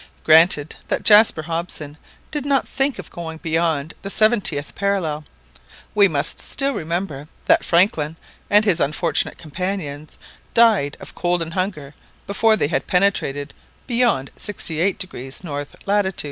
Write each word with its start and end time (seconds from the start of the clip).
Granted 0.23 0.75
that 0.87 1.03
Jaspar 1.03 1.43
Hobson 1.43 1.95
did 2.31 2.43
not 2.43 2.67
think 2.67 2.97
of 2.97 3.11
going 3.11 3.37
beyond 3.37 3.93
the 4.01 4.09
seventieth 4.09 4.73
parallel, 4.73 5.25
we 5.93 6.07
must 6.07 6.39
still 6.39 6.73
remember 6.73 7.27
that 7.45 7.63
Franklin 7.63 8.15
and 8.49 8.65
his 8.65 8.79
unfortunate 8.79 9.37
companions 9.37 10.17
died 10.55 10.97
of 10.99 11.13
cold 11.13 11.43
and 11.43 11.53
hunger 11.53 11.93
before 12.25 12.55
they 12.55 12.67
had 12.69 12.87
penetrated 12.87 13.53
beyond 13.85 14.31
68° 14.39 15.45
N. 15.61 15.67
lat. 15.85 16.15